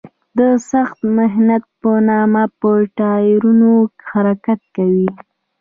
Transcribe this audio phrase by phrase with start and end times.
[0.37, 0.39] د
[0.71, 3.71] سخت محنت په نامه په ټایرونو
[4.09, 5.07] حرکت کوي.